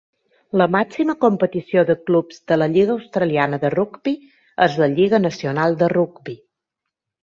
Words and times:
La 0.61 0.65
màxima 0.75 1.15
competició 1.25 1.83
de 1.91 1.97
clubs 2.07 2.41
de 2.53 2.59
la 2.59 2.69
Lliga 2.73 2.93
Australiana 2.97 3.63
de 3.67 3.73
Rugby 3.77 4.17
és 4.69 4.83
la 4.85 4.93
lliga 4.99 5.25
nacional 5.31 5.83
de 5.85 5.95
rugby. 5.99 6.41